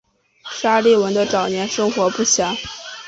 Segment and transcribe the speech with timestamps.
[0.49, 2.57] 沙利文的早年生活不详。